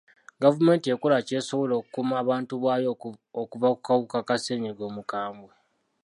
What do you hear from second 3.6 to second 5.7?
ku kawuka ka ssenyiga omukambwe.